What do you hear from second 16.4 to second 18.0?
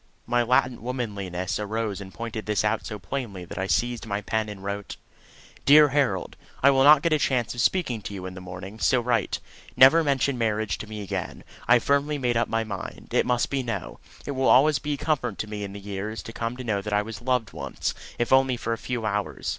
to know that I was loved once,